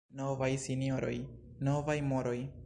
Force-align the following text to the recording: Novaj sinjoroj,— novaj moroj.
Novaj 0.19 0.47
sinjoroj,— 0.63 1.13
novaj 1.69 1.99
moroj. 2.15 2.39